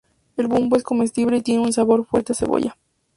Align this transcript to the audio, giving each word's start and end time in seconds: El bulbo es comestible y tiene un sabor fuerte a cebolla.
El 0.35 0.47
bulbo 0.47 0.77
es 0.77 0.83
comestible 0.83 1.37
y 1.37 1.41
tiene 1.43 1.61
un 1.61 1.73
sabor 1.73 2.07
fuerte 2.07 2.31
a 2.31 2.35
cebolla. 2.35 2.75